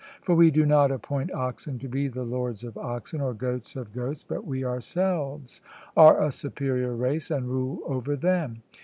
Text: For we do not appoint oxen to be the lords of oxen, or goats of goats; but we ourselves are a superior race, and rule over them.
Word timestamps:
For 0.23 0.33
we 0.33 0.49
do 0.49 0.65
not 0.65 0.91
appoint 0.91 1.31
oxen 1.31 1.77
to 1.77 1.87
be 1.87 2.07
the 2.07 2.23
lords 2.23 2.63
of 2.63 2.75
oxen, 2.75 3.21
or 3.21 3.35
goats 3.35 3.75
of 3.75 3.93
goats; 3.93 4.23
but 4.23 4.43
we 4.47 4.65
ourselves 4.65 5.61
are 5.95 6.23
a 6.23 6.31
superior 6.31 6.95
race, 6.95 7.29
and 7.29 7.47
rule 7.47 7.81
over 7.85 8.15
them. 8.15 8.63